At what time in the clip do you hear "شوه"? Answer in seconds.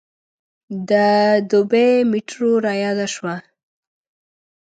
3.15-3.35